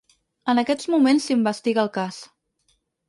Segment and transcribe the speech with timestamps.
[0.53, 2.19] En aquests moments s’investiga el cas.